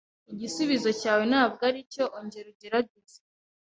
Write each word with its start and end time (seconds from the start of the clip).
Igisubizo 0.33 0.89
cyawe 1.01 1.23
ntabwo 1.31 1.61
aricyo. 1.69 2.03
Ongera 2.17 2.47
ugerageze. 2.53 3.17